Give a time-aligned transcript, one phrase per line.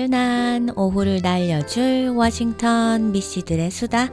[0.00, 4.08] 나른한 오후를 날려줄 워싱턴 미씨들의 수다.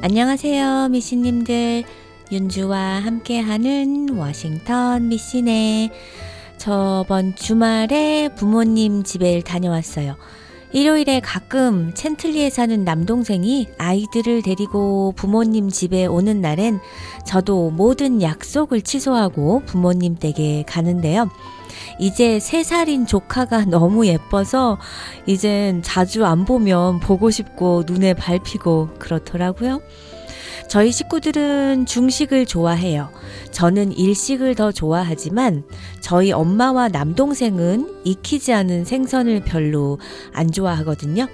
[0.00, 1.84] 안녕하세요, 미씨님들.
[2.32, 5.90] 윤주와 함께하는 워싱턴 미씨네.
[6.56, 10.16] 저번 주말에 부모님 집에 다녀왔어요.
[10.72, 16.78] 일요일에 가끔 챈틀리에 사는 남동생이 아이들을 데리고 부모님 집에 오는 날엔
[17.26, 21.28] 저도 모든 약속을 취소하고 부모님 댁에 가는데요.
[21.98, 24.78] 이제 세 살인 조카가 너무 예뻐서
[25.26, 29.80] 이젠 자주 안 보면 보고 싶고 눈에 밟히고 그렇더라고요.
[30.68, 33.10] 저희 식구들은 중식을 좋아해요.
[33.52, 35.64] 저는 일식을 더 좋아하지만
[36.00, 39.98] 저희 엄마와 남동생은 익히지 않은 생선을 별로
[40.34, 41.26] 안 좋아하거든요.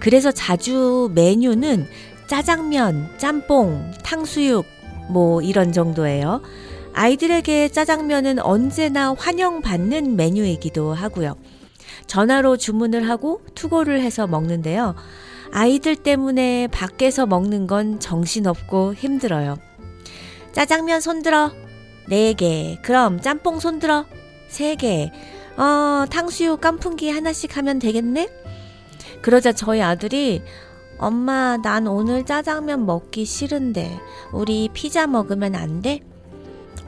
[0.00, 1.88] 그래서 자주 메뉴는
[2.26, 4.66] 짜장면, 짬뽕, 탕수육,
[5.08, 6.42] 뭐 이런 정도예요.
[6.92, 11.36] 아이들에게 짜장면은 언제나 환영받는 메뉴이기도 하고요.
[12.06, 14.94] 전화로 주문을 하고 투고를 해서 먹는데요.
[15.52, 19.58] 아이들 때문에 밖에서 먹는 건 정신없고 힘들어요.
[20.52, 21.52] 짜장면 손들어.
[22.08, 22.80] 4개.
[22.82, 24.06] 그럼 짬뽕 손들어.
[24.50, 25.10] 3개.
[25.56, 28.28] 어, 탕수육 깐풍기 하나씩 하면 되겠네?
[29.22, 30.42] 그러자 저희 아들이
[30.98, 33.98] 엄마, 난 오늘 짜장면 먹기 싫은데,
[34.32, 36.00] 우리 피자 먹으면 안 돼?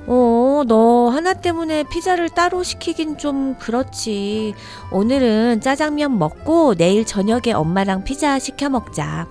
[0.06, 4.54] 어, 너 하나 때문에 피자를 따로 시키긴 좀 그렇지.
[4.90, 9.26] 오늘은 짜장면 먹고 내일 저녁에 엄마랑 피자 시켜 먹자.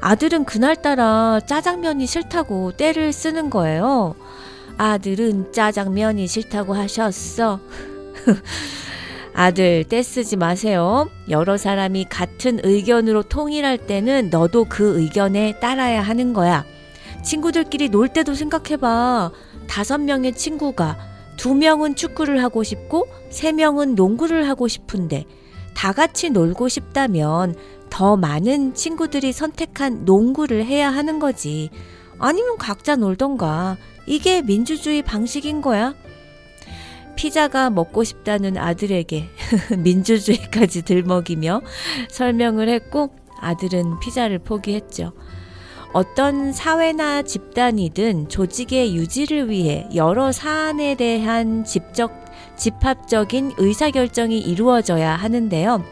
[0.00, 4.14] 아들은 그날따라 짜장면이 싫다고 때를 쓰는 거예요.
[4.76, 7.60] 아들은 짜장면이 싫다고 하셨어.
[9.34, 11.08] 아들, 떼쓰지 마세요.
[11.28, 16.64] 여러 사람이 같은 의견으로 통일할 때는 너도 그 의견에 따라야 하는 거야.
[17.22, 19.30] 친구들끼리 놀 때도 생각해봐.
[19.68, 20.98] 다섯 명의 친구가
[21.36, 25.24] 두 명은 축구를 하고 싶고 세 명은 농구를 하고 싶은데
[25.74, 27.54] 다 같이 놀고 싶다면
[27.90, 31.70] 더 많은 친구들이 선택한 농구를 해야 하는 거지.
[32.18, 33.76] 아니면 각자 놀던가.
[34.06, 35.94] 이게 민주주의 방식인 거야.
[37.14, 39.28] 피자가 먹고 싶다는 아들에게
[39.78, 41.62] 민주주의까지 들먹이며
[42.10, 45.12] 설명을 했고 아들은 피자를 포기했죠.
[45.92, 52.12] 어떤 사회나 집단이든 조직의 유지를 위해 여러 사안에 대한 집적,
[52.56, 55.84] 집합적인 의사결정이 이루어져야 하는데요.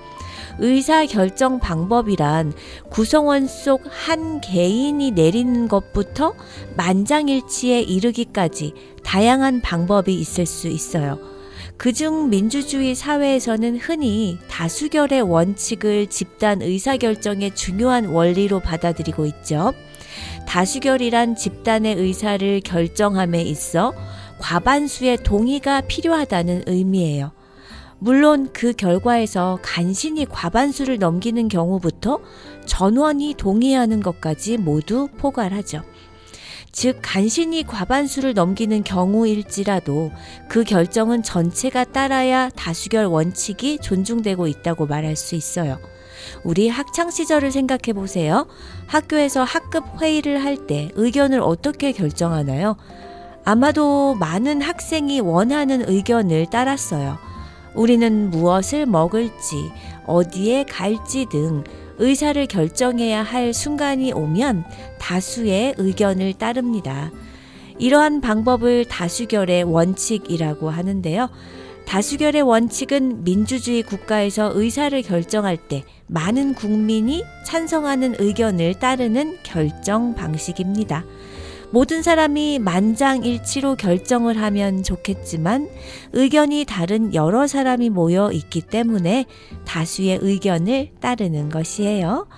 [0.59, 2.53] 의사결정 방법이란
[2.91, 6.35] 구성원 속 한 개인이 내리는 것부터
[6.77, 11.19] 만장일치에 이르기까지 다양한 방법이 있을 수 있어요.
[11.77, 19.75] 그중 민주주의 사회에서는 흔히 다수결의 원칙을 집단 의사결정의 중요한 원리로 받아들이고 있죠.
[20.47, 23.93] 다수결이란 집단의 의사를 결정함에 있어
[24.39, 27.33] 과반수의 동의가 필요하다는 의미예요.
[27.99, 32.21] 물론 그 결과에서 간신히 과반수를 넘기는 경우부터
[32.67, 35.83] 전원이 동의하는 것까지 모두 포괄하죠.
[36.73, 40.13] 즉, 간신히 과반수를 넘기는 경우일지라도
[40.47, 45.79] 그 결정은 전체가 따라야 다수결 원칙이 존중되고 있다고 말할 수 있어요.
[46.45, 48.47] 우리 학창 시절을 생각해 보세요.
[48.87, 52.77] 학교에서 학급 회의를 할 때 의견을 어떻게 결정하나요?
[53.45, 57.19] 아마도 많은 학생이 원하는 의견을 따랐어요.
[57.75, 59.71] 우리는 무엇을 먹을지,
[60.07, 61.63] 어디에 갈지 등
[61.99, 64.65] 의사를 결정해야 할 순간이 오면
[64.99, 67.11] 다수의 의견을 따릅니다.
[67.79, 71.29] 이러한 방법을 다수결의 원칙이라고 하는데요.
[71.87, 81.05] 다수결의 원칙은 민주주의 국가에서 의사를 결정할 때 많은 국민이 찬성하는 의견을 따르는 결정 방식입니다.
[81.73, 85.69] 모든 사람이 만장일치로 결정을 하면 좋겠지만
[86.13, 89.27] 의견이 다른 여러 사람이 모여 있기 때문에
[89.65, 92.29] 다수의 의견을 따르는 것이에요.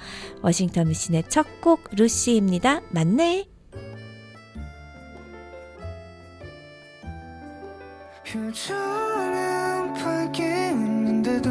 [0.42, 2.80] 워싱턴 미신의 첫 곡 루시입니다.
[2.90, 3.46] 맞네.
[10.28, 11.50] 밝게 웃는데도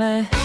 [0.00, 0.39] 말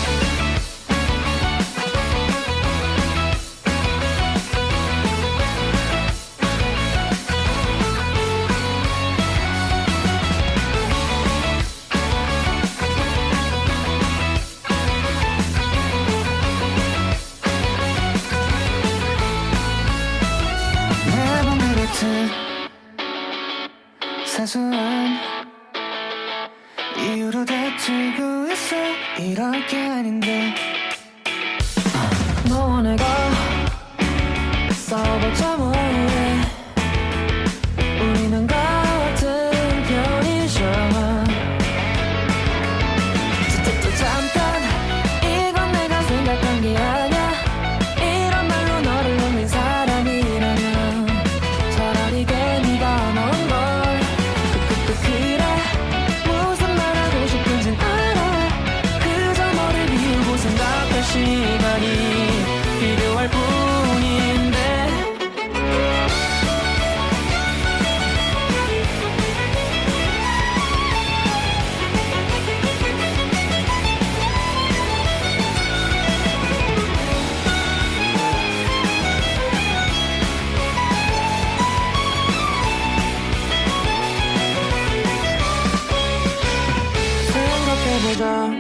[88.15, 88.51] 생각해보자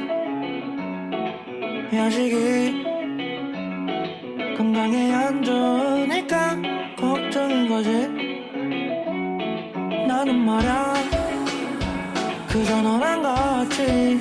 [1.93, 2.83] 양식이
[4.57, 6.57] 건강에 안 좋으니까
[6.97, 8.07] 걱정인 거지.
[10.07, 10.93] 나는 말야
[12.49, 14.19] 그저 너랑 같이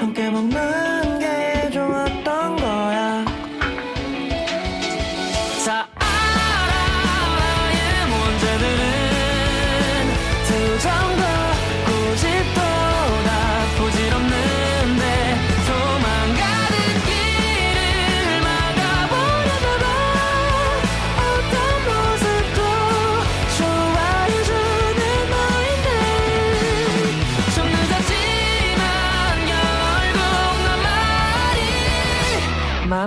[0.00, 0.83] 함께 먹는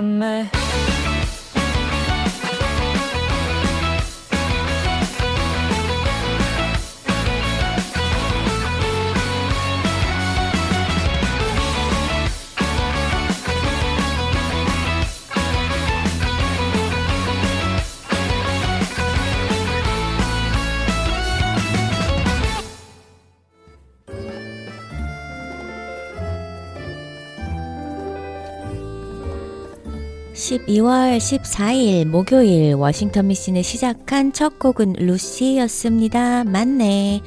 [0.00, 0.57] man.
[30.68, 36.44] 2월 14일 목요일 워싱턴 미신에 시작한 첫 곡은 루시였습니다.
[36.44, 37.22] 맞네.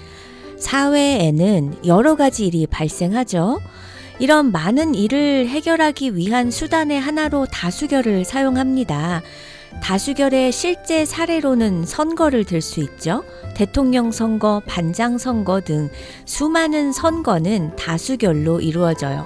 [0.60, 3.60] 사회에는 여러 가지 일이 발생하죠.
[4.20, 9.24] 이런 많은 일을 해결하기 위한 수단의 하나로 다수결을 사용합니다.
[9.80, 13.24] 다수결의 실제 사례로는 선거를 들 수 있죠.
[13.56, 15.90] 대통령 선거, 반장 선거 등
[16.25, 19.25] 수많은 선거는 다수결로 이루어져요.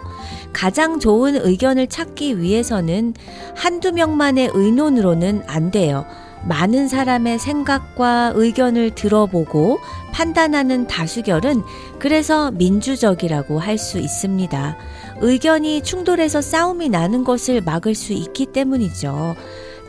[0.53, 3.13] 가장 좋은 의견을 찾기 위해서는
[3.55, 6.05] 한두 명만의 의논으로는 안 돼요.
[6.47, 9.79] 많은 사람의 생각과 의견을 들어보고
[10.11, 11.63] 판단하는 다수결은
[11.99, 14.77] 그래서 민주적이라고 할 수 있습니다.
[15.21, 19.35] 의견이 충돌해서 싸움이 나는 것을 막을 수 있기 때문이죠.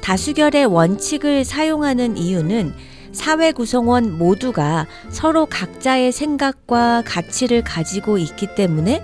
[0.06, 2.72] 다수결의 원칙을 사용하는 이유는
[3.10, 9.02] 사회 구성원 모두가 서로 각자의 생각과 가치를 가지고 있기 때문에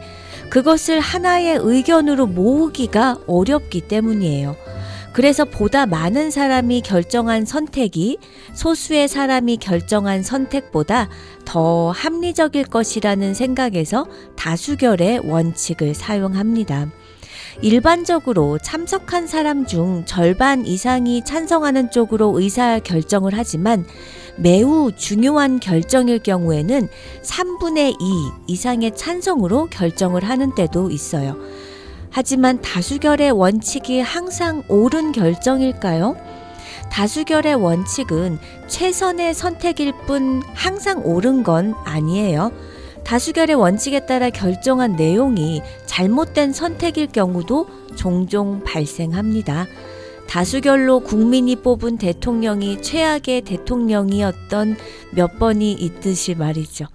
[0.48, 4.54] 그것을 하나의 의견으로 모으기가 어렵기 때문이에요.
[5.12, 8.18] 그래서 보다 많은 사람이 결정한 선택이
[8.54, 11.08] 소수의 사람이 결정한 선택보다
[11.44, 14.06] 더 합리적일 것이라는 생각에서
[14.36, 16.92] 다수결의 원칙을 사용합니다.
[17.60, 23.84] 일반적으로 참석한 사람 중 절반 이상이 찬성하는 쪽으로 의사 결정을 하지만
[24.36, 26.88] 매우 중요한 결정일 경우에는
[27.22, 31.36] 3분의 2 이상의 찬성으로 결정을 하는 때도 있어요.
[32.10, 36.16] 하지만 다수결의 원칙이 항상 옳은 결정일까요?
[36.90, 42.52] 다수결의 원칙은 최선의 선택일 뿐 항상 옳은 건 아니에요.
[43.04, 47.66] 다수결의 원칙에 따라 결정한 내용이 잘못된 선택일 경우도
[47.96, 49.66] 종종 발생합니다.
[50.28, 54.76] 다수결로 국민이 뽑은 대통령이 최악의 대통령이었던
[55.10, 56.86] 몇 번이 있듯이 말이죠.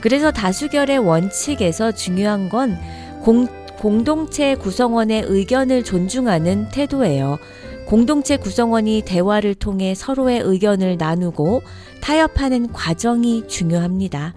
[0.00, 2.78] 그래서 다수결의 원칙에서 중요한 건
[3.22, 3.46] 공,
[3.78, 7.38] 공동체 구성원의 의견을 존중하는 태도예요.
[7.86, 11.62] 공동체 구성원이 대화를 통해 서로의 의견을 나누고
[12.00, 14.34] 타협하는 과정이 중요합니다.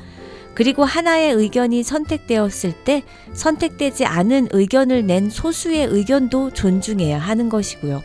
[0.55, 8.01] 그리고 하나의 의견이 선택되었을 때 선택되지 않은 의견을 낸 소수의 의견도 존중해야 하는 것이고요.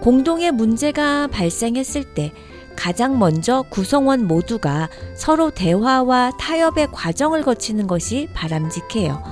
[0.00, 2.32] 공동의 문제가 발생했을 때
[2.76, 9.22] 가장 먼저 구성원 모두가 서로 대화와 타협의 과정을 거치는 것이 바람직해요.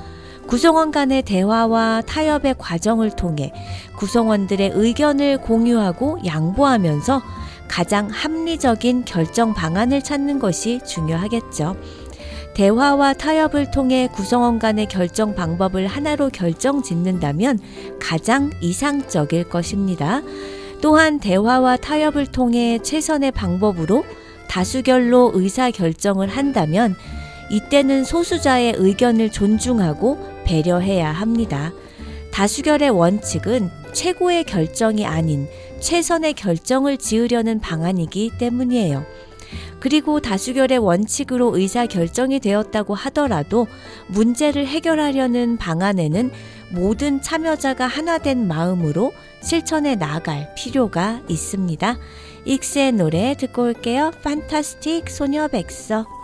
[0.47, 3.53] 구성원 간의 대화와 타협의 과정을 통해
[3.97, 7.23] 구성원들의 의견을 공유하고 양보하면서
[7.69, 11.77] 가장 합리적인 결정 방안을 찾는 것이 중요하겠죠.
[12.55, 17.59] 대화와 타협을 통해 구성원 간의 결정 방법을 하나로 결정 짓는다면
[17.99, 20.23] 가장 이상적일 것입니다.
[20.83, 24.05] 또한 대화와 타협을 통해 최선의 방법으로
[24.49, 26.95] 다수결로 의사 결정을 한다면
[27.51, 31.73] 이때는 소수자의 의견을 존중하고 배려해야 합니다.
[32.33, 35.49] 다수결의 원칙은 최고의 결정이 아닌
[35.81, 39.05] 최선의 결정을 지으려는 방안이기 때문이에요.
[39.83, 43.67] 그리고 다수결의 원칙으로 의사 결정이 되었다고 하더라도
[44.07, 46.31] 문제를 해결하려는 방안에는
[46.71, 49.13] 모든 참여자가 하나된 마음으로
[49.43, 51.97] 실천해 나갈 필요가 있습니다.
[52.45, 54.13] 익스의 노래 듣고 올게요.
[54.23, 56.22] 판타스틱 소녀 백서.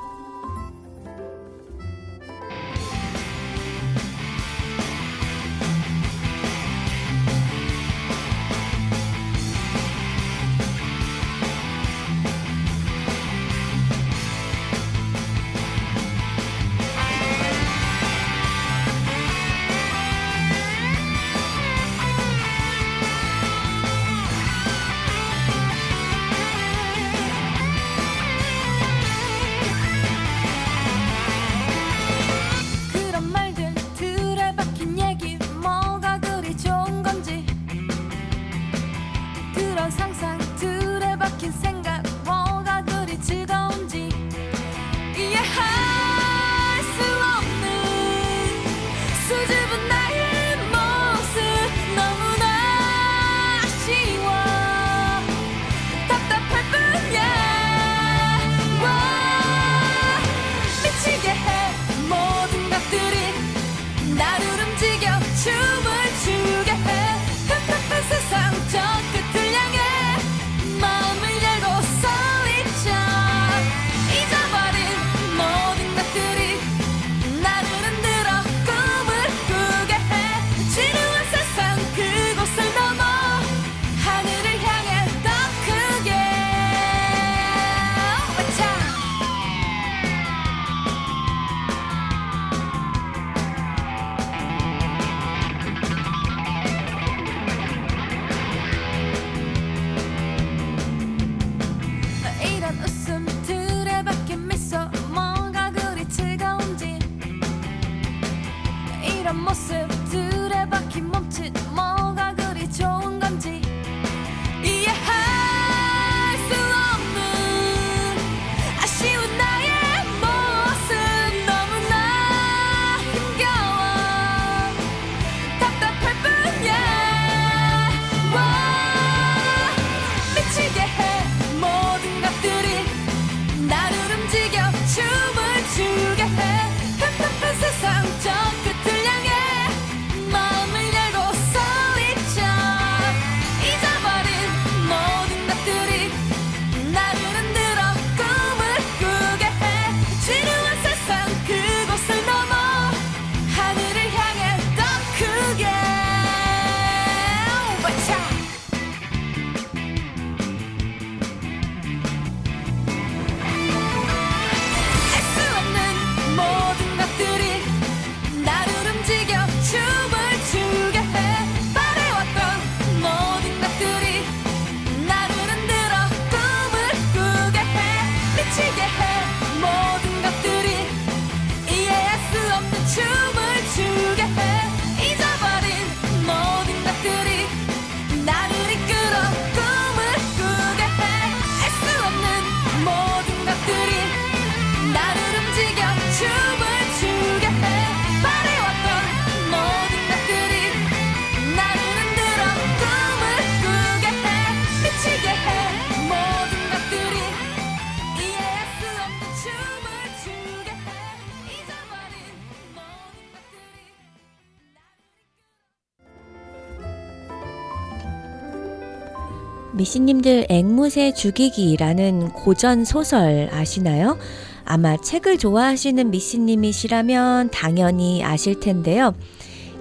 [219.88, 224.18] 미씨님들 앵무새 죽이기라는 고전 소설 아시나요?
[224.66, 229.14] 아마 책을 좋아하시는 미씨님이시라면 당연히 아실 텐데요.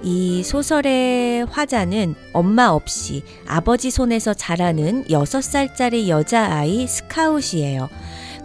[0.02, 7.90] 이 소설의 화자는 엄마 없이 아버지 손에서 자라는 6살짜리 여자아이 스카웃이에요.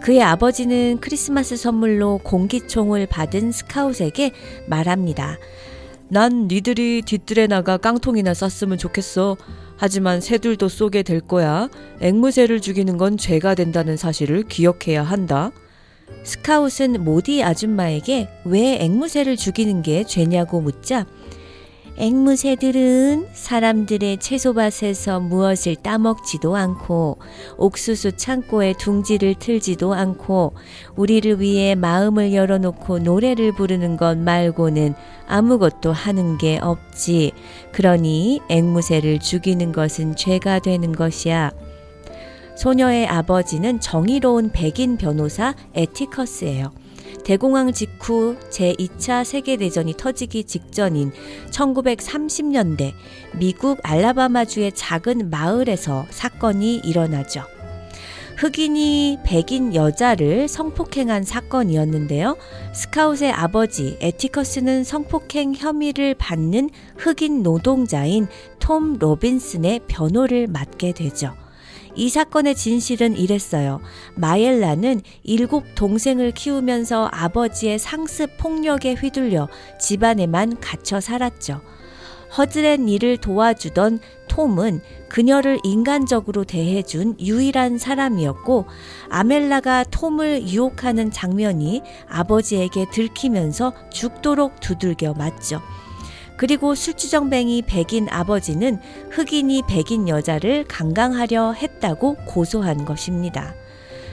[0.02, 4.32] 그의 아버지는 크리스마스 선물로 공기총을 받은 스카웃에게
[4.66, 5.38] 말합니다.
[6.08, 9.38] 난 니들이 뒤뜰에 나가 깡통이나 쐈으면 좋겠어.
[9.84, 11.68] 하지만 새들도 쏘게 될 거야.
[12.00, 15.50] 앵무새를 죽이는 건 죄가 된다는 사실을 기억해야 한다.
[16.22, 21.04] 스카웃은 모디 아줌마에게 왜 앵무새를 죽이는 게 죄냐고 묻자
[21.96, 27.18] 앵무새들은 사람들의 채소밭에서 무엇을 따먹지도 않고
[27.56, 30.54] 옥수수 창고에 둥지를 틀지도 않고
[30.96, 34.94] 우리를 위해 마음을 열어놓고 노래를 부르는 것 말고는
[35.28, 37.32] 아무것도 하는 게 없지.
[37.72, 41.52] 그러니 앵무새를 죽이는 것은 죄가 되는 것이야.
[42.56, 46.72] 소녀의 아버지는 정의로운 백인 변호사 에티커스예요.
[47.24, 51.12] 대공황 직후 제2차 세계대전이 터지기 직전인
[51.50, 52.92] 1930년대
[53.38, 57.42] 미국 알라바마주의 작은 마을에서 사건이 일어나죠.
[58.36, 62.36] 흑인이 백인 여자를 성폭행한 사건이었는데요.
[62.74, 68.26] 스카웃의 아버지 에티커스는 성폭행 혐의를 받는 흑인 노동자인
[68.58, 71.34] 톰 로빈슨의 변호를 맡게 되죠.
[71.94, 73.80] 이 사건의 진실은 이랬어요.
[74.14, 81.60] 마엘라는 일곱 동생을 키우면서 아버지의 상습 폭력에 휘둘려 집안에만 갇혀 살았죠.
[82.36, 88.66] 허즈렛 일을 도와주던 톰은 그녀를 인간적으로 대해준 유일한 사람이었고
[89.08, 95.60] 아멜라가 톰을 유혹하는 장면이 아버지에게 들키면서 죽도록 두들겨 맞죠.
[96.36, 98.78] 그리고 술주정뱅이 백인 아버지는
[99.10, 103.54] 흑인이 백인 여자를 강강하려 했다고 고소한 것입니다.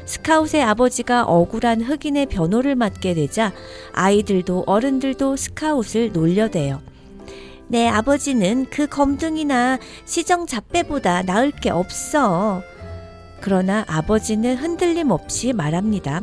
[0.05, 3.53] 스카웃의 아버지가 억울한 흑인의 변호를 맡게 되자
[3.93, 6.81] 아이들도 어른들도 스카웃을 놀려대요.
[7.67, 12.61] 내 아버지는 그 검둥이나 시정 잡배보다 나을 게 없어.
[13.39, 16.21] 그러나 아버지는 흔들림 없이 말합니다.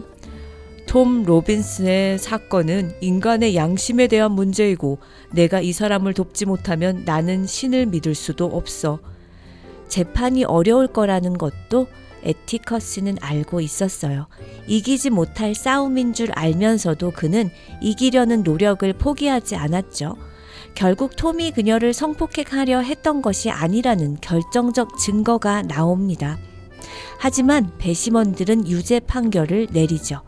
[0.89, 4.99] 톰 로빈슨의 사건은 인간의 양심에 대한 문제이고
[5.33, 8.99] 내가 이 사람을 돕지 못하면 나는 신을 믿을 수도 없어.
[9.89, 11.89] 재판이 어려울 거라는 것도
[12.23, 14.29] 에티커스는 알고 있었어요.
[14.67, 17.51] 이기지 못할 싸움인 줄 알면서도 그는
[17.83, 20.17] 이기려는 노력을 포기하지 않았죠.
[20.75, 26.39] 결국 톰이 그녀를 성폭행하려 했던 것이 아니라는 결정적 증거가 나옵니다.
[27.19, 30.28] 하지만 배심원들은 유죄 판결을 내리죠.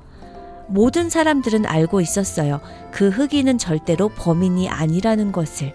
[0.70, 2.60] 모든 사람들은 알고 있었어요.
[2.92, 5.74] 그 흑인은 절대로 범인이 아니라는 것을.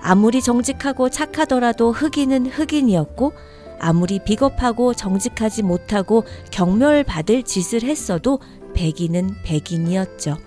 [0.00, 3.32] 아무리 정직하고 착하더라도 흑인은 흑인이었고,
[3.80, 8.40] 아무리 비겁하고 정직하지 못하고 경멸받을 짓을 했어도
[8.74, 10.38] 백인은 백인이었죠.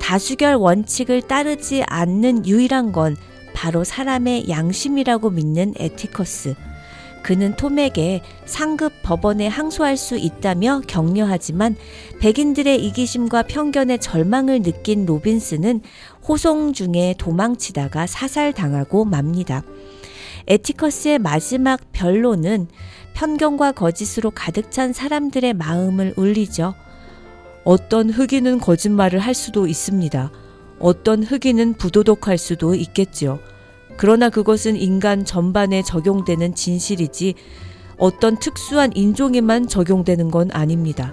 [0.00, 3.16] 다수결 원칙을 따르지 않는 유일한 건
[3.54, 6.54] 바로 사람의 양심이라고 믿는 에티커스.
[7.22, 11.76] 그는 톰에게 상급 법원에 항소할 수 있다며 격려하지만
[12.20, 15.82] 백인들의 이기심과 편견의 절망을 느낀 로빈스는
[16.28, 19.62] 호송 중에 도망치다가 사살당하고 맙니다.
[20.48, 22.68] 에티커스의 마지막 변론은
[23.14, 26.74] 편견과 거짓으로 가득 찬 사람들의 마음을 울리죠.
[27.64, 30.32] 어떤 흑인은 거짓말을 할 수도 있습니다.
[30.80, 33.38] 어떤 흑인은 부도덕할 수도 있겠지요.
[33.96, 37.34] 그러나 그것은 인간 전반에 적용되는 진실이지
[37.98, 41.12] 어떤 특수한 인종에만 적용되는 건 아닙니다.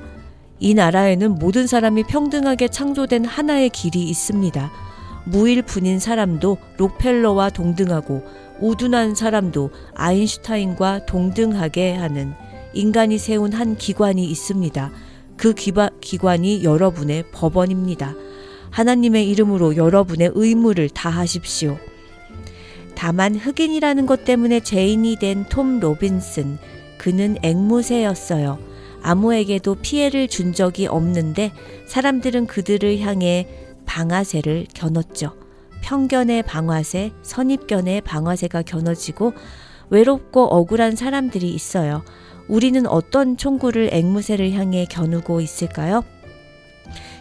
[0.60, 4.72] 이 나라에는 모든 사람이 평등하게 창조된 하나의 길이 있습니다.
[5.26, 8.24] 무일푼인 사람도 록펠러와 동등하고
[8.60, 12.34] 우둔한 사람도 아인슈타인과 동등하게 하는
[12.74, 14.92] 인간이 세운 한 기관이 있습니다.
[15.38, 18.16] 그 기바, 기관이 여러분의 법원입니다.
[18.72, 21.78] 하나님의 이름으로 여러분의 의무를 다하십시오.
[23.00, 26.58] 다만 흑인이라는 것 때문에 죄인이 된 톰 로빈슨.
[26.98, 28.60] 그는 앵무새였어요.
[29.02, 31.54] 아무에게도 피해를 준 적이 없는데
[31.88, 33.48] 사람들은 그들을 향해
[33.86, 35.32] 방아쇠를 겨눴죠.
[35.82, 39.32] 편견의 방아쇠, 선입견의 방아쇠가 겨눠지고
[39.90, 42.04] 외롭고 억울한 사람들이 있어요.
[42.50, 46.04] 우리는 어떤 총구를 앵무새를 향해 겨누고 있을까요?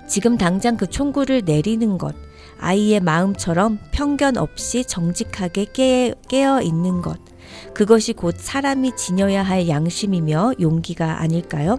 [0.08, 2.16] 지금 당장 그 총구를 내리는 것,
[2.60, 7.18] 아이의 마음처럼 편견 없이 정직하게 깨, 깨어 있는 것.
[7.74, 11.78] 그것이 곧 사람이 지녀야 할 양심이며 용기가 아닐까요?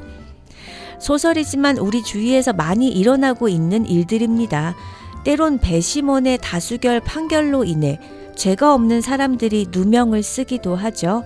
[0.99, 4.75] 소설이지만 우리 주위에서 많이 일어나고 있는 일들입니다.
[5.23, 7.99] 때론 배심원의 다수결 판결로 인해
[8.35, 11.23] 죄가 없는 사람들이 누명을 쓰기도 하죠.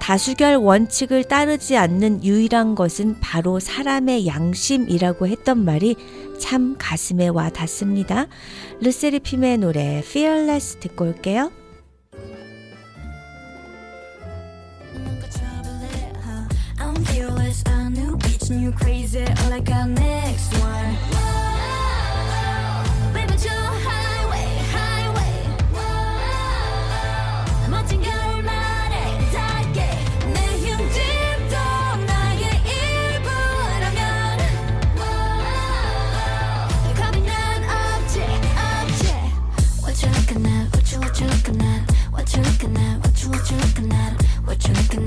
[0.00, 5.96] 다수결 원칙을 따르지 않는 유일한 것은 바로 사람의 양심이라고 했던 말이
[6.38, 8.26] 참 가슴에 와 닿습니다.
[8.80, 11.50] 르세리핌의 노래 Fearless 듣고 올게요.
[17.14, 21.53] Fearless, a new bitch, new crazy, all I got next one.
[42.24, 42.98] What you looking at?
[43.00, 44.22] What you, what you looking at?
[44.46, 45.03] What you looking at?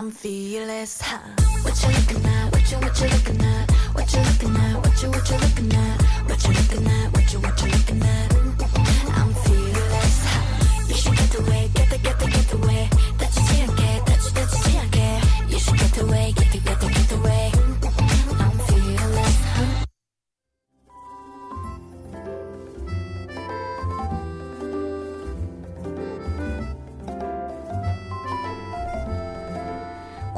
[0.00, 1.18] I'm fearless, huh?
[1.60, 2.50] What you looking at?
[2.50, 3.70] What you what you looking at?
[3.92, 4.76] What you looking at?
[4.76, 6.02] What you what you looking at?
[6.24, 7.12] What you looking at?
[7.12, 8.34] What you what you looking at?
[9.18, 10.84] I'm fearless, huh?
[10.88, 12.99] You should get away, get the get the get away.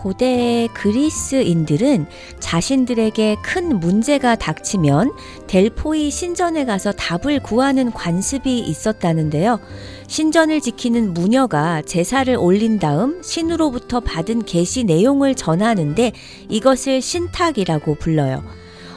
[0.02, 2.06] 고대 그리스인들은
[2.40, 5.12] 자신들에게 큰 문제가 닥치면
[5.46, 9.60] 델포이 신전에 가서 답을 구하는 관습이 있었다는데요.
[10.08, 16.10] 신전을 지키는 무녀가 제사를 올린 다음 신으로부터 받은 계시 내용을 전하는데
[16.48, 18.42] 이것을 신탁이라고 불러요.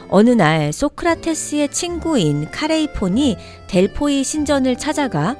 [0.08, 3.36] 어느 날 소크라테스의 친구인 카레이폰이
[3.68, 5.36] 델포이 신전을 찾아가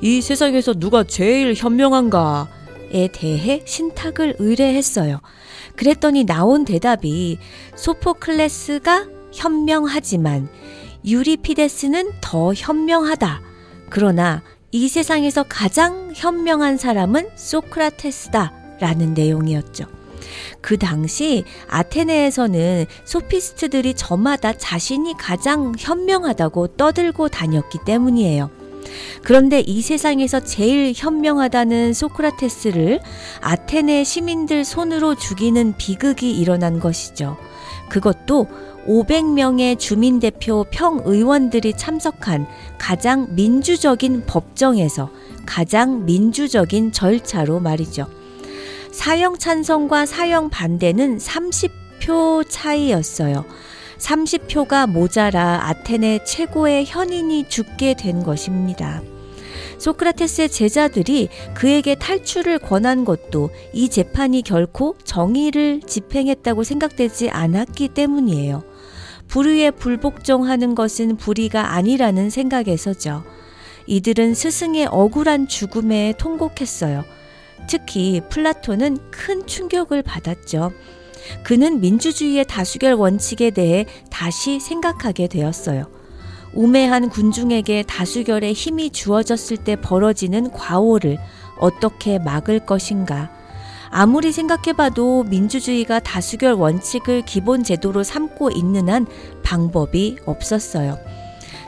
[0.00, 2.55] 이 세상에서 누가 제일 현명한가?
[2.92, 5.20] 에 대해 신탁을 의뢰했어요.
[5.76, 7.38] 그랬더니 나온 대답이
[7.76, 10.48] 소포클레스가 현명하지만
[11.04, 13.40] 유리피데스는 더 현명하다.
[13.90, 18.52] 그러나 이 세상에서 가장 현명한 사람은 소크라테스다.
[18.78, 19.86] 라는 내용이었죠.
[20.60, 28.50] 그 당시 아테네에서는 소피스트들이 저마다 자신이 가장 현명하다고 떠들고 다녔기 때문이에요.
[29.22, 33.00] 그런데 이 세상에서 제일 현명하다는 소크라테스를
[33.40, 37.36] 아테네 시민들 손으로 죽이는 비극이 일어난 것이죠.
[37.88, 38.48] 그것도
[38.86, 42.46] 500명의 주민대표 평의원들이 참석한
[42.78, 45.10] 가장 민주적인 법정에서
[45.44, 48.06] 가장 민주적인 절차로 말이죠.
[48.92, 53.44] 사형 찬성과 사형 반대는 30표 차이였어요.
[53.98, 59.02] 30표가 모자라 아테네 최고의 현인이 죽게 된 것입니다.
[59.78, 68.64] 소크라테스의 제자들이 그에게 탈출을 권한 것도 이 재판이 결코 정의를 집행했다고 생각되지 않았기 때문이에요.
[69.28, 73.24] 불의에 불복종하는 것은 불의가 아니라는 생각에서죠.
[73.86, 77.04] 이들은 스승의 억울한 죽음에 통곡했어요.
[77.68, 80.72] 특히 플라톤은 큰 충격을 받았죠.
[81.42, 85.86] 그는 민주주의의 다수결 원칙에 대해 다시 생각하게 되었어요.
[86.54, 91.18] 우매한 군중에게 다수결의 힘이 주어졌을 때 벌어지는 과오를
[91.58, 93.30] 어떻게 막을 것인가.
[93.90, 99.06] 아무리 생각해봐도 민주주의가 다수결 원칙을 기본 제도로 삼고 있는 한
[99.42, 100.98] 방법이 없었어요.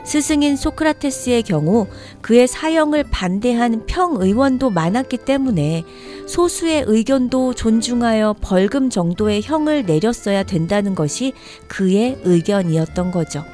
[0.09, 1.85] 스승인 소크라테스의 경우
[2.21, 5.83] 그의 사형을 반대한 평의원도 많았기 때문에
[6.25, 11.33] 소수의 의견도 존중하여 벌금 정도의 형을 내렸어야 된다는 것이
[11.67, 13.45] 그의 의견이었던 거죠.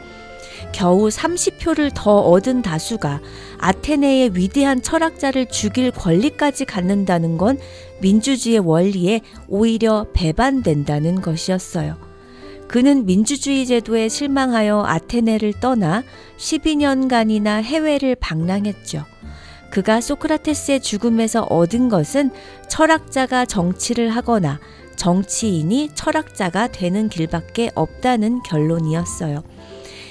[0.71, 3.19] 겨우 30표를 더 얻은 다수가
[3.57, 7.59] 아테네의 위대한 철학자를 죽일 권리까지 갖는다는 건
[7.99, 12.04] 민주주의의 원리에 오히려 배반된다는 것이었어요.
[12.75, 16.03] 그는 민주주의 제도에 실망하여 아테네를 떠나
[16.35, 19.05] 12년간이나 해외를 방랑했죠.
[19.69, 22.31] 그가 소크라테스의 죽음에서 얻은 것은
[22.67, 24.59] 철학자가 정치를 하거나
[24.97, 29.41] 정치인이 철학자가 되는 길밖에 없다는 결론이었어요.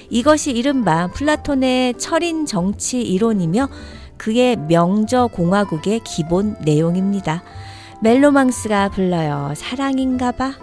[0.08, 3.68] 이것이 이른바 플라톤의 철인 정치 이론이며
[4.16, 7.42] 그의 명저 공화국의 기본 내용입니다.
[8.00, 9.52] 멜로망스가 불러요.
[9.54, 10.54] 사랑인가 봐.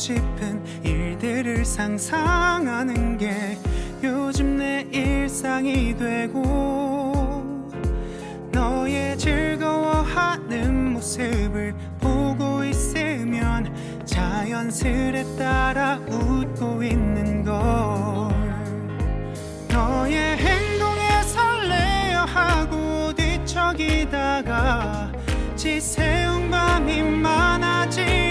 [0.00, 3.58] 싶은 일들을 상상하는 게
[4.02, 7.12] 요즘 내 일상이 되고
[8.50, 13.70] 너의 즐거워하는 모습을 보고 있으면
[14.06, 17.60] 자연스레 따라 웃고 있는 걸.
[19.68, 25.12] 너의 행동에 설레어 하고 뒤척이다가
[25.56, 28.29] 지새운 밤이 많아지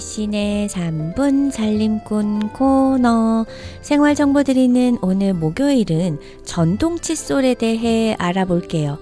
[0.00, 3.44] 미신의 3분 살림꾼 코너
[3.82, 8.98] 생활 정보 드리는 오늘 목요일은 전동 칫솔에 대해 알아볼게요.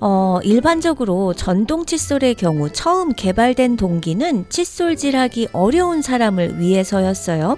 [0.00, 7.56] 어, 일반적으로 전동 칫솔의 경우 처음 개발된 동기는 칫솔질하기 어려운 사람을 위해서였어요.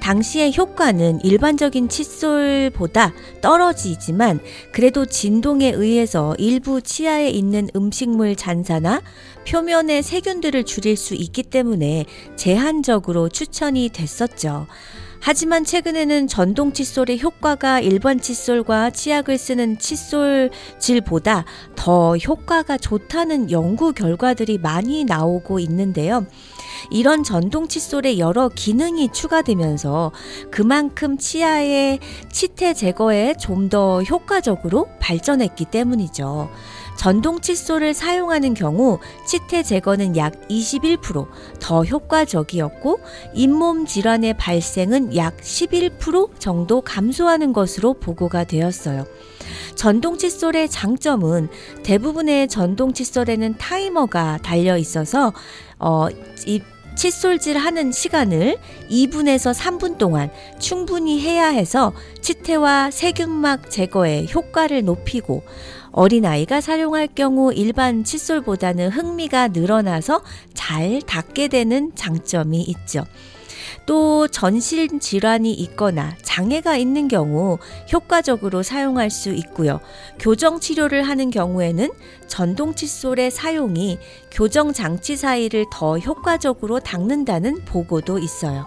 [0.00, 4.40] 당시의 효과는 일반적인 칫솔보다 떨어지지만
[4.72, 9.00] 그래도 진동에 의해서 일부 치아에 있는 음식물 잔사나
[9.48, 12.04] 표면의 세균들을 줄일 수 있기 때문에
[12.36, 14.66] 제한적으로 추천이 됐었죠.
[15.20, 24.58] 하지만 최근에는 전동 칫솔의 효과가 일반 칫솔과 치약을 쓰는 칫솔질보다 더 효과가 좋다는 연구 결과들이
[24.58, 26.24] 많이 나오고 있는데요.
[26.90, 30.12] 이런 전동 칫솔에 여러 기능이 추가되면서
[30.50, 31.98] 그만큼 치아의
[32.30, 36.48] 치태 제거에 좀 더 효과적으로 발전했기 때문이죠.
[36.98, 42.98] 전동 칫솔을 사용하는 경우 치태 제거는 약 21%더 효과적이었고
[43.34, 49.06] 잇몸 질환의 발생은 약 11% 정도 감소하는 것으로 보고가 되었어요.
[49.76, 51.48] 전동 칫솔의 장점은
[51.84, 55.32] 대부분의 전동 칫솔에는 타이머가 달려 있어서
[55.78, 56.08] 어,
[56.46, 56.60] 이
[56.96, 58.58] 칫솔질 하는 시간을
[58.90, 65.44] 2분에서 3분 동안 충분히 해야 해서 치태와 세균막 제거에 효과를 높이고
[65.92, 70.22] 어린아이가 사용할 경우 일반 칫솔보다는 흥미가 늘어나서
[70.54, 73.04] 잘 닦게 되는 장점이 있죠.
[73.86, 77.58] 또 전신 질환이 있거나 장애가 있는 경우
[77.90, 79.80] 효과적으로 사용할 수 있고요.
[80.18, 81.90] 교정 치료를 하는 경우에는
[82.26, 83.98] 전동 칫솔의 사용이
[84.30, 88.66] 교정 장치 사이를 더 효과적으로 닦는다는 보고도 있어요.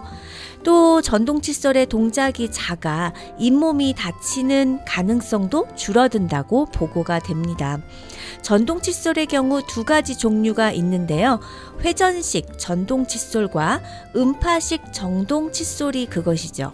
[0.62, 7.78] 또 전동 칫솔의 동작이 작아 잇몸이 다치는 가능성도 줄어든다고 보고가 됩니다.
[8.42, 11.40] 전동 칫솔의 경우 두 가지 종류가 있는데요.
[11.80, 13.82] 회전식 전동 칫솔과
[14.16, 16.72] 음파식 정동 칫솔이 그것이죠.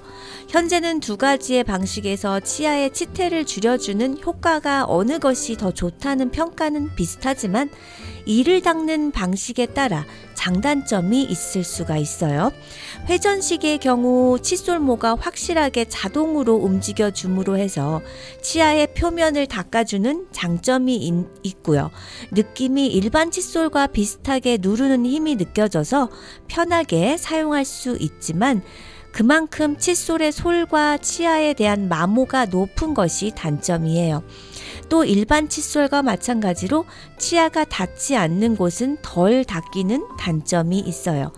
[0.48, 7.70] 현재는 두 가지의 방식에서 치아의 치태를 줄여주는 효과가 어느 것이 더 좋다는 평가는 비슷하지만
[8.24, 10.04] 이를 닦는 방식에 따라
[10.38, 12.52] 장단점이 있을 수가 있어요.
[13.08, 18.00] 회전식의 경우 칫솔모가 확실하게 자동으로 움직여 줌으로 해서
[18.40, 21.90] 치아의 표면을 닦아주는 장점이 있고요.
[22.30, 26.08] 느낌이 일반 칫솔과 비슷하게 누르는 힘이 느껴져서
[26.46, 28.62] 편하게 사용할 수 있지만
[29.10, 34.22] 그만큼 칫솔의 솔과 치아에 대한 마모가 높은 것이 단점이에요.
[34.88, 36.84] 또 일반 칫솔과 마찬가지로
[37.18, 41.32] 치아가 닿지 않는 곳은 덜 닦이는 단점이 있어요.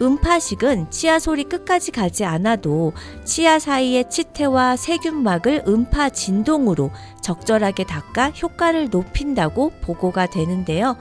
[0.00, 2.92] 음파식은 치아 솔이 끝까지 가지 않아도
[3.24, 6.90] 치아 사이의 치태와 세균막을 음파 진동으로
[7.22, 10.96] 적절하게 닦아 효과를 높인다고 보고가 되는데요.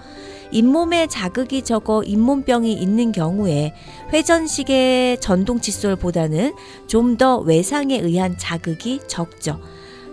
[0.52, 3.74] 잇몸에 자극이 적어 잇몸병이 있는 경우에
[4.14, 6.54] 회전식의 전동 칫솔보다는
[6.88, 9.62] 좀 더 외상에 의한 자극이 적죠.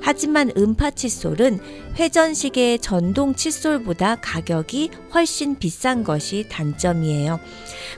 [0.02, 1.60] 하지만 음파 칫솔은
[1.96, 7.38] 회전식의 전동 칫솔보다 가격이 훨씬 비싼 것이 단점이에요.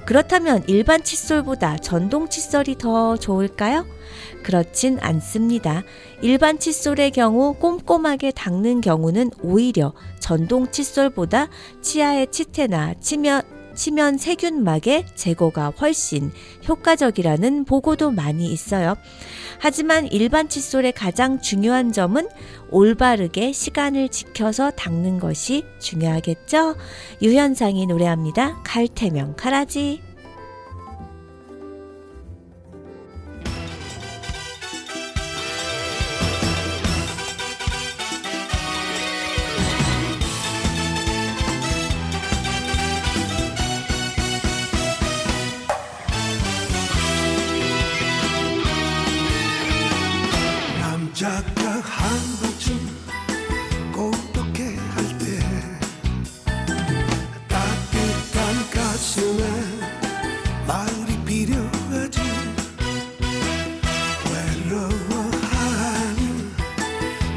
[0.04, 3.86] 그렇다면 일반 칫솔보다 전동 칫솔이 더 좋을까요?
[4.42, 5.82] 그렇진 않습니다.
[6.20, 11.48] 일반 칫솔의 경우 꼼꼼하게 닦는 경우는 오히려 전동 칫솔보다
[11.80, 16.30] 치아의 치태나 치면 치면 세균막의 제거가 훨씬
[16.68, 18.96] 효과적이라는 보고도 많이 있어요.
[19.58, 22.28] 하지만 일반 칫솔의 가장 중요한 점은
[22.70, 26.76] 올바르게 시간을 지켜서 닦는 것이 중요하겠죠?
[27.22, 28.62] 유현상이 노래합니다.
[28.64, 30.13] 갈태명 가라지.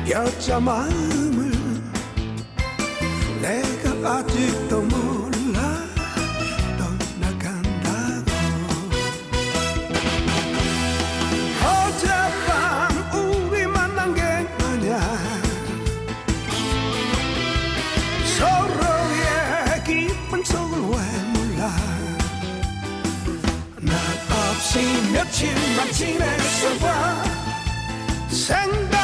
[0.09, 1.51] 여자 마음을
[3.41, 5.83] 내가 아직도 몰라
[6.77, 8.31] 떠나간다고.
[11.61, 14.99] 어젯밤 우리 만난 게 아냐?
[18.37, 20.95] 서로의 기쁜 속을 왜
[21.33, 21.75] 몰라?
[23.81, 23.93] 나
[24.51, 24.79] 없이
[25.11, 27.23] 며칠만 지냈어봐
[28.29, 28.96] 생각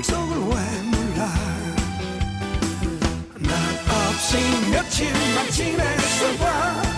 [0.00, 1.28] 약속을 왜 몰라?
[3.38, 3.52] 나
[4.08, 4.38] 없이
[4.72, 6.89] 며칠만 지냈어 봐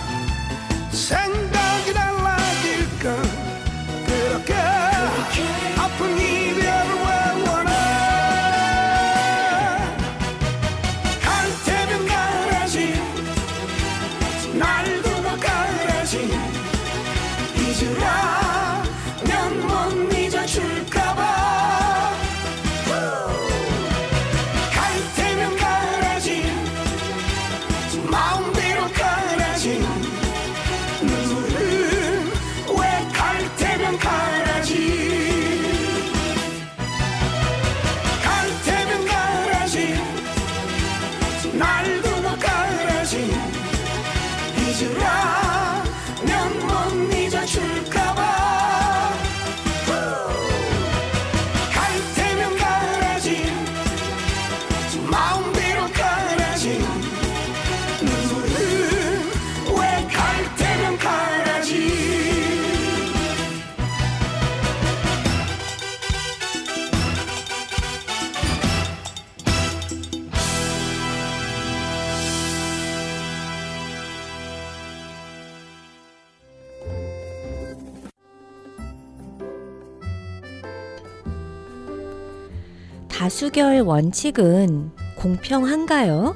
[83.43, 86.33] 다수결 원칙은 공평한가요?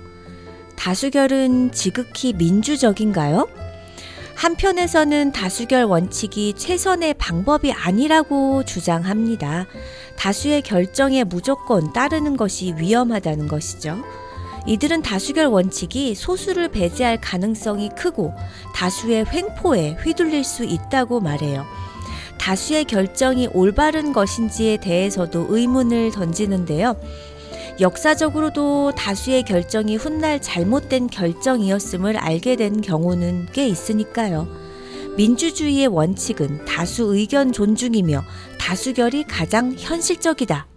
[0.76, 3.47] 다수결은 지극히 민주적인가요?
[4.36, 9.68] 한편에서는 다수결 원칙이 최선의 방법이 아니라고 주장합니다.
[10.18, 14.03] 다수의 결정에 무조건 따르는 것이 위험하다는 것이죠.
[14.66, 18.34] 이들은 다수결 원칙이 소수를 배제할 가능성이 크고
[18.76, 21.66] 다수의 횡포에 휘둘릴 수 있다고 말해요.
[22.38, 26.95] 다수의 결정이 올바른 것인지에 대해서도 의문을 던지는데요.
[27.79, 34.47] 역사적으로도 다수의 결정이 훗날 잘못된 결정이었음을 알게 된 경우는 꽤 있으니까요.
[35.15, 38.23] 민주주의의 원칙은 다수 의견 존중이며
[38.59, 40.67] 다수결이 가장 현실적이다.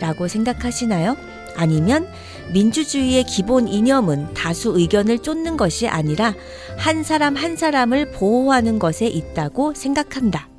[0.00, 1.16] 라고 생각하시나요?
[1.56, 2.08] 아니면
[2.52, 6.34] 민주주의의 기본 이념은 다수 의견을 쫓는 것이 아니라
[6.76, 10.51] 한 사람 한 사람을 보호하는 것에 있다고 생각한다.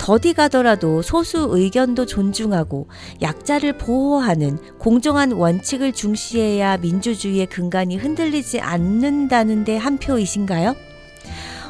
[0.00, 2.88] 더디 가더라도 소수 의견도 존중하고
[3.20, 10.74] 약자를 보호하는 공정한 원칙을 중시해야 민주주의의 근간이 흔들리지 않는다는데 한 표이신가요?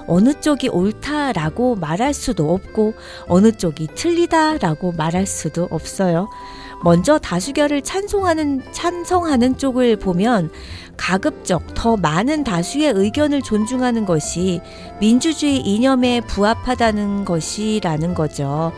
[0.06, 2.94] 어느 쪽이 옳다라고 말할 수도 없고
[3.26, 6.28] 어느 쪽이 틀리다라고 말할 수도 없어요.
[6.84, 10.50] 먼저 다수결을 찬송하는 찬성하는 쪽을 보면
[11.00, 14.60] 가급적 더 많은 다수의 의견을 존중하는 것이
[15.00, 18.70] 민주주의 이념에 부합하다는 것이라는 거죠.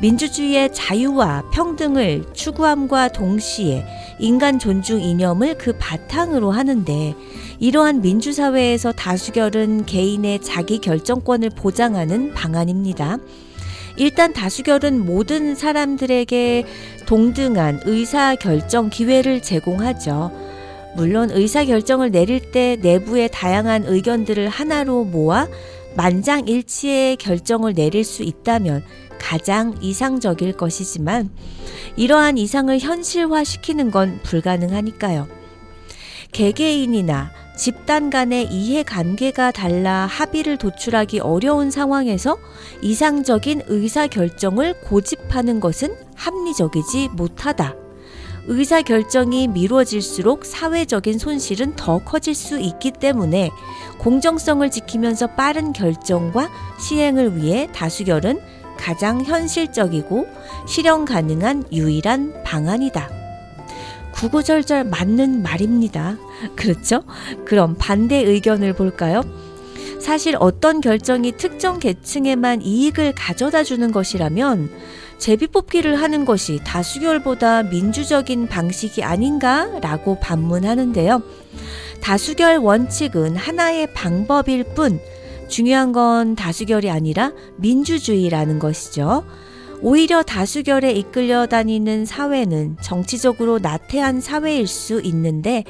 [0.00, 3.84] 민주주의의 자유와 평등을 추구함과 동시에
[4.20, 7.14] 인간 존중 이념을 그 바탕으로 하는데
[7.58, 13.18] 이러한 민주사회에서 다수결은 개인의 자기 결정권을 보장하는 방안입니다.
[13.96, 16.66] 일단 다수결은 모든 사람들에게
[17.06, 20.43] 동등한 의사 결정 기회를 제공하죠.
[20.96, 25.48] 물론 의사 결정을 내릴 때 내부의 다양한 의견들을 하나로 모아
[25.96, 28.84] 만장일치의 결정을 내릴 수 있다면
[29.18, 31.30] 가장 이상적일 것이지만
[31.96, 35.26] 이러한 이상을 현실화시키는 건 불가능하니까요.
[36.32, 42.36] 개개인이나 집단 간의 이해관계가 달라 합의를 도출하기 어려운 상황에서
[42.82, 47.83] 이상적인 의사결정을 고집하는 것은 합리적이지 못하다.
[48.46, 53.50] 의사 결정이 미뤄질수록 사회적인 손실은 더 커질 수 있기 때문에
[53.98, 58.40] 공정성을 지키면서 빠른 결정과 시행을 위해 다수결은
[58.76, 60.26] 가장 현실적이고
[60.66, 63.08] 실현 가능한 유일한 방안이다.
[64.12, 66.18] 구구절절 맞는 말입니다.
[66.54, 67.02] 그렇죠?
[67.46, 69.22] 그럼 반대 의견을 볼까요?
[70.00, 74.70] 사실 어떤 결정이 특정 계층에만 이익을 가져다 주는 것이라면
[75.24, 81.22] 제비뽑기를 하는 것이 다수결보다 민주적인 방식이 아닌가라고 반문하는데요.
[82.02, 85.00] 다수결 원칙은 하나의 방법일 뿐
[85.48, 89.24] 중요한 건 다수결이 아니라 민주주의라는 것이죠.
[89.80, 95.64] 오히려 다수결에 이끌려 다니는 사회는 정치적으로 나태한 사회일 수 있는데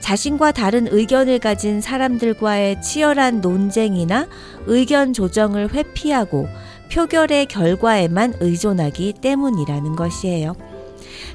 [0.00, 4.28] 자신과 다른 의견을 가진 사람들과의 치열한 논쟁이나
[4.66, 6.48] 의견 조정을 회피하고
[6.92, 10.54] 표결의 결과에만 의존하기 때문이라는 것이에요.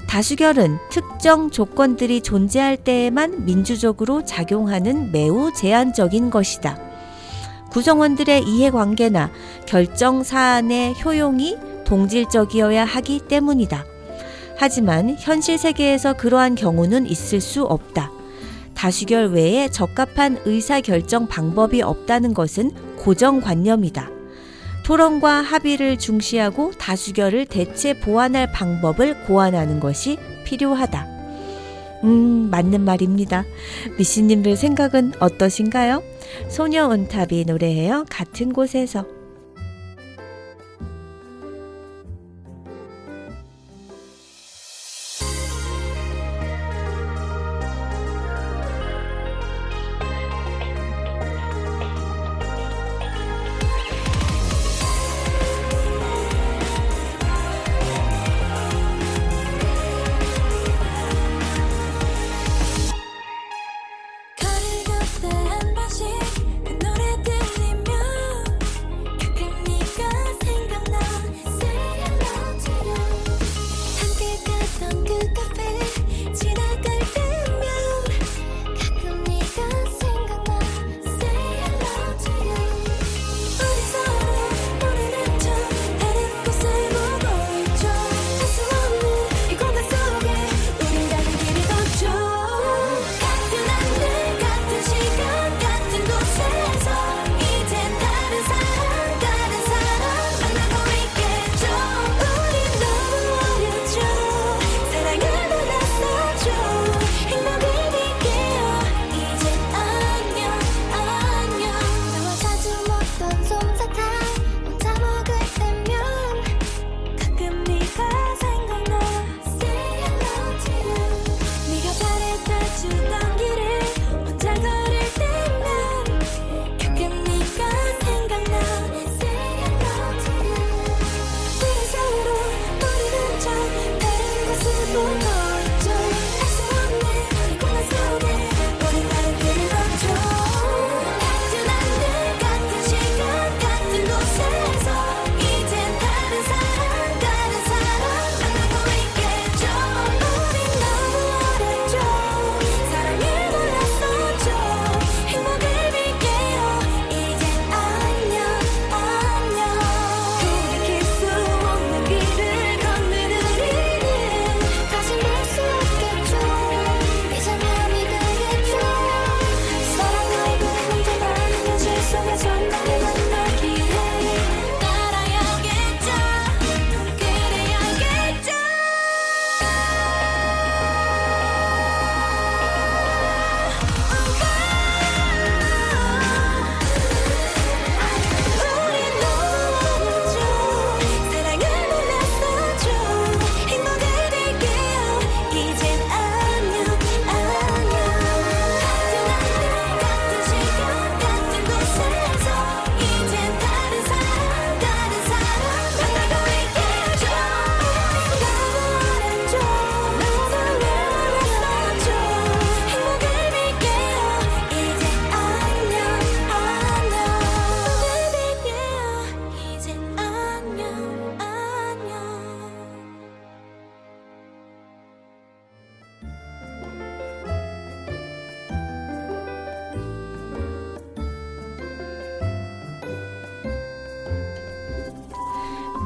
[0.07, 6.77] 다수결은 특정 조건들이 존재할 때에만 민주적으로 작용하는 매우 제한적인 것이다.
[7.71, 9.31] 구성원들의 이해관계나
[9.65, 13.83] 결정 사안의 효용이 동질적이어야 하기 때문이다.
[14.57, 18.11] 하지만 현실 세계에서 그러한 경우는 있을 수 없다.
[18.73, 24.14] 다수결 외에 적합한 의사결정 방법이 없다는 것은 고정관념이다.
[24.85, 31.07] 토론과 합의를 중시하고 다수결을 대체 보완할 방법을 고안하는 것이 필요하다.
[32.03, 33.45] 음, 맞는 말입니다.
[33.97, 36.03] 미씨님들 생각은 어떠신가요?
[36.49, 38.05] 소녀 온탑이 노래해요.
[38.11, 39.14] 같은 곳에서.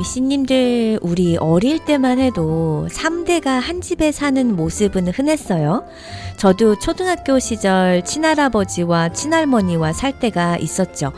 [0.10, 5.86] 씨님들, 우리 어릴 때만 해도 3대가 한 집에 사는 모습은 흔했어요.
[6.36, 11.14] 저도 초등학교 시절 친할아버지와 친할머니와 살 때가 있었죠.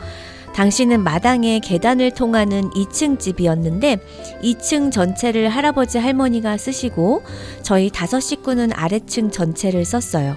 [0.54, 3.98] 당시는 마당에 계단을 통하는 2층 집이었는데
[4.42, 7.22] 2층 전체를 할아버지 할머니가 쓰시고
[7.62, 10.36] 저희 다섯 식구는 아래층 전체를 썼어요.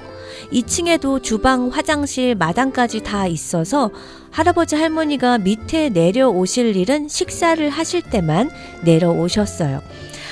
[0.52, 3.92] 2층에도 주방, 화장실, 마당까지 다 있어서
[4.32, 8.50] 할아버지 할머니가 밑에 내려오실 일은 식사를 하실 때만
[8.84, 9.82] 내려오셨어요.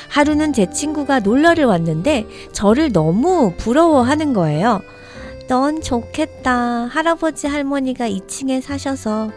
[0.10, 4.82] 하루는 제 친구가 놀러를 왔는데 저를 너무 부러워하는 거예요.
[5.48, 6.86] 넌 좋겠다.
[6.86, 9.32] 할아버지 할머니가 2층에 사셔서.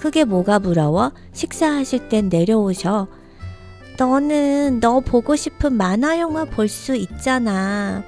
[0.00, 1.12] 그게 뭐가 부러워?
[1.32, 3.06] 식사하실 땐 내려오셔.
[3.98, 8.02] 너는 너 보고 싶은 만화 영화 볼 수 있잖아.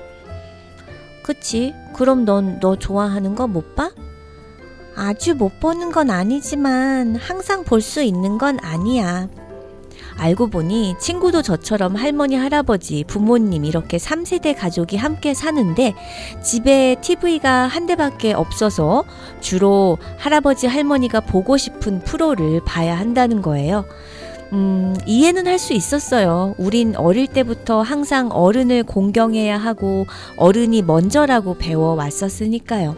[1.22, 1.74] 그치?
[1.94, 3.90] 그럼 넌 너 좋아하는 거 못 봐?
[4.96, 9.28] 아주 못 보는 건 아니지만 항상 볼 수 있는 건 아니야.
[10.22, 15.94] 알고 보니 친구도 저처럼 할머니, 할아버지, 부모님 이렇게 3세대 가족이 함께 사는데
[16.44, 19.02] 집에 TV가 한 대밖에 없어서
[19.40, 23.84] 주로 할아버지, 할머니가 보고 싶은 프로를 봐야 한다는 거예요.
[24.52, 26.54] 음, 이해는 할 수 있었어요.
[26.58, 32.96] 우린 어릴 때부터 항상 어른을 공경해야 하고 어른이 먼저라고 배워왔었으니까요.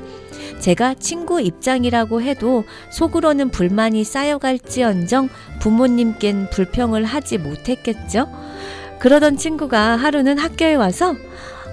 [0.60, 5.28] 제가 친구 입장이라고 해도 속으로는 불만이 쌓여갈지언정
[5.60, 8.28] 부모님께는 불평을 하지 못했겠죠.
[8.98, 11.14] 그러던 친구가 하루는 학교에 와서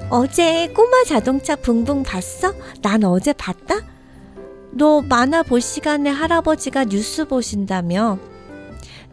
[0.10, 2.54] 어제 꼬마 자동차 붕붕 봤어?
[2.82, 3.76] 난 어제 봤다?
[4.72, 8.20] 너 만화 볼 시간에 할아버지가 뉴스 보신다며?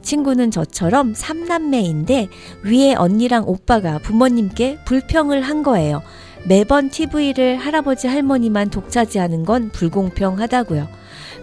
[0.08, 2.28] 친구는 저처럼 삼남매인데
[2.62, 6.00] 위에 언니랑 오빠가 부모님께 불평을 한 거예요.
[6.46, 10.88] 매번 TV를 할아버지 할머니만 독차지하는 건 불공평하다고요.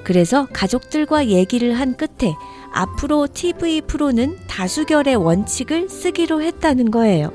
[0.03, 2.34] 그래서 가족들과 얘기를 한 끝에
[2.74, 7.32] 앞으로 TV 프로는 다수결의 원칙을 쓰기로 했다는 거예요.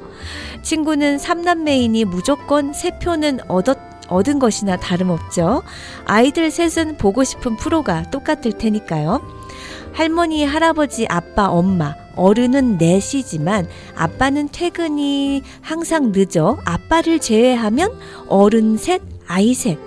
[0.62, 3.78] 친구는 삼남매이니 무조건 세 표는 얻었
[4.08, 5.62] 얻은 것이나 다름없죠.
[6.04, 9.39] 아이들 셋은 보고 싶은 프로가 똑같을 테니까요.
[9.92, 13.66] 할머니, 할아버지, 아빠, 엄마, 어른은 넷이지만
[13.96, 17.92] 아빠는 퇴근이 항상 늦어 아빠를 제외하면
[18.28, 19.78] 어른 셋, 아이 셋.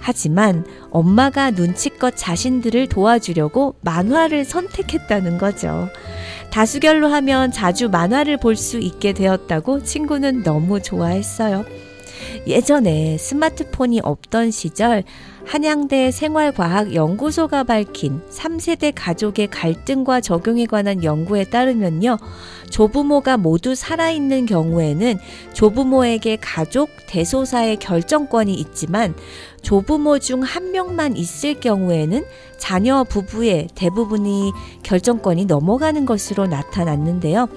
[0.00, 5.88] 하지만 엄마가 눈치껏 자신들을 도와주려고 만화를 선택했다는 거죠.
[6.50, 11.64] 다수결로 하면 자주 만화를 볼 수 있게 되었다고 친구는 너무 좋아했어요.
[12.46, 15.04] 예전에 스마트폰이 없던 시절
[15.44, 22.16] 한양대 생활과학연구소가 밝힌 3세대 가족의 갈등과 적용에 관한 연구에 따르면요.
[22.70, 25.18] 조부모가 모두 살아있는 경우에는
[25.52, 29.14] 조부모에게 가족 대소사의 결정권이 있지만
[29.60, 32.24] 조부모 중 한 명만 있을 경우에는
[32.56, 37.48] 자녀 부부의 대부분이 결정권이 넘어가는 것으로 나타났는데요.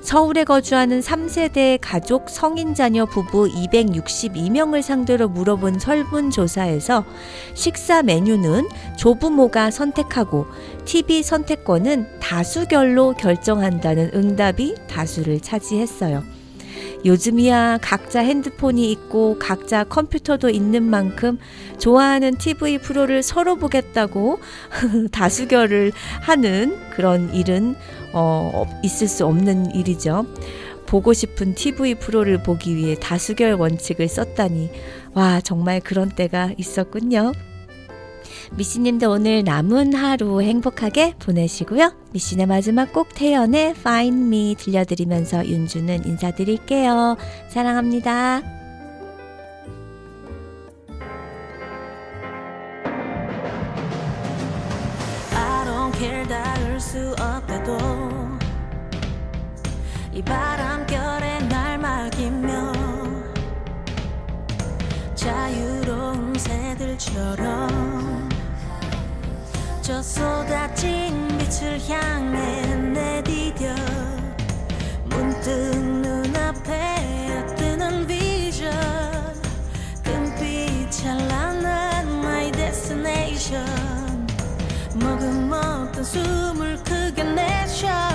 [0.00, 7.04] 서울에 거주하는 3세대 가족 성인 자녀 부부 262명을 상대로 물어본 설문조사에서
[7.54, 10.46] 식사 메뉴는 조부모가 선택하고
[10.84, 16.22] TV 선택권은 다수결로 결정한다는 응답이 다수를 차지했어요.
[17.04, 21.38] 요즘이야 각자 핸드폰이 있고 각자 컴퓨터도 있는 만큼
[21.78, 24.38] 좋아하는 TV 프로를 서로 보겠다고
[25.12, 27.76] 다수결을 하는 그런 일은
[28.14, 30.26] 어, 있을 수 없는 일이죠.
[30.86, 34.70] 보고 싶은 TV 프로를 보기 위해 다수결 원칙을 썼다니
[35.14, 37.32] 와 정말 그런 때가 있었군요.
[38.52, 41.92] 미씨님도 오늘 남은 하루 행복하게 보내시고요.
[42.12, 47.16] 미씨의 마지막 곡 태연의 Find Me 들려드리면서 윤주는 인사드릴게요.
[47.48, 48.63] 사랑합니다.
[56.04, 57.78] 길 닿을 수 없다도
[60.12, 62.72] 이 바람결에 날 막이며
[65.14, 68.28] 자유로운 새들처럼
[69.80, 73.74] 저 쏟아진 빛을 향해 내디뎌
[75.04, 75.50] 문득
[76.02, 78.70] 눈앞에 뜨는 비전.
[80.02, 83.94] 금빛 찬란한 my destination.
[84.96, 85.43] 먹은
[86.14, 88.13] 숨을 크게 내쉬어.